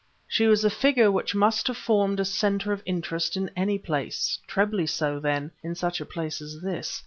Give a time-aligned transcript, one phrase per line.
[0.27, 4.39] She was a figure which must have formed a center of interest in any place,
[4.47, 6.99] trebly so, then, in such a place as this.